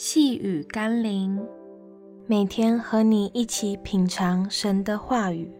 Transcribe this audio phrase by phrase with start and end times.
[0.00, 1.44] 细雨甘霖，
[2.28, 5.50] 每天和你一起品尝神的话语，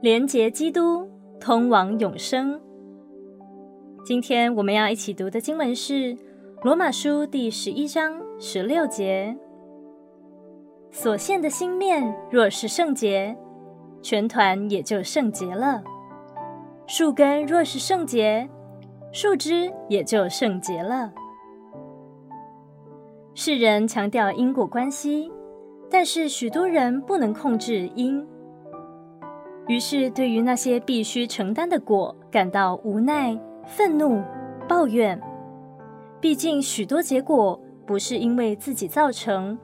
[0.00, 1.08] 连结基督，
[1.38, 2.60] 通往永生。
[4.04, 5.92] 今天我们要一起读的经文是
[6.62, 9.36] 《罗马书》第十一章十六节：
[10.90, 13.36] 所献的新面若是圣洁，
[14.02, 15.84] 全团也就圣洁了；
[16.88, 18.50] 树根若是圣洁，
[19.12, 21.12] 树枝也就圣洁了。
[23.34, 25.30] 世人强调因果关系，
[25.90, 28.26] 但是许多人不能控制因，
[29.68, 34.22] 于是对于那些必须承担的果感到无奈、愤怒、
[34.66, 35.20] 抱怨。
[36.18, 39.58] 毕竟许多结果不是因为自己造成，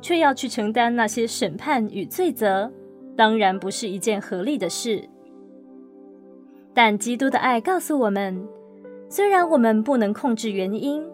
[0.00, 2.72] 却要去承担那些审判与罪责，
[3.14, 5.06] 当然不是一件合理的事。
[6.72, 8.46] 但基督的爱告诉我们，
[9.08, 11.04] 虽然我们不能控制原因。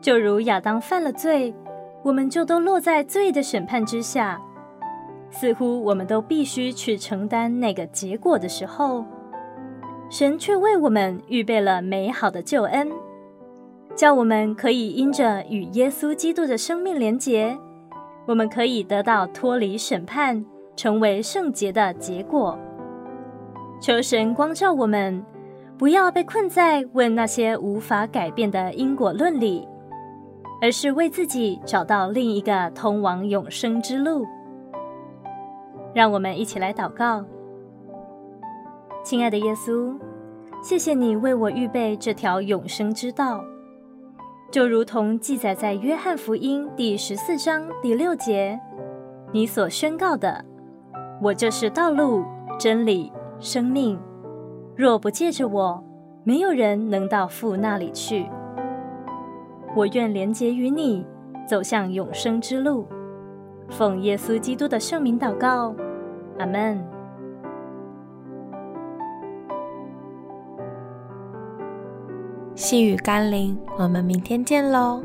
[0.00, 1.52] 就如亚当犯了罪，
[2.04, 4.40] 我们就都落在罪的审判之下，
[5.28, 9.04] 似乎我们都必须去承担那个结果的时候，
[10.08, 12.88] 神却为我们预备了美好的救恩，
[13.96, 17.58] 叫我们可以因着与耶稣基督的生命连结，
[18.26, 20.46] 我们可以得到脱离审判、
[20.76, 22.56] 成为圣洁的结果。
[23.80, 25.24] 求神光照我们，
[25.78, 29.66] 不要被困在问那些无法改变的因果论里。
[30.60, 34.26] 而是为自己找到另一个通往永生之路。
[35.94, 37.24] 让我们一起来祷告。
[39.04, 39.96] 亲爱的耶稣，
[40.60, 43.40] 谢谢你为我预备这条永生之道，
[44.50, 48.58] 就如同记载在约翰福音第十四章第六节，
[49.32, 50.44] 你所宣告的
[51.22, 52.24] ：“我就是道路、
[52.58, 53.96] 真理、生命，
[54.78, 55.82] 若不借着我，
[56.22, 58.30] 没有人能到父那里去。”
[59.74, 61.04] 我愿连结于你，
[61.48, 62.86] 走向永生之路。
[63.68, 65.74] 奉耶稣基督的圣名祷告，
[66.38, 66.80] 阿门。
[72.54, 75.02] 细雨甘霖，我们明天见喽。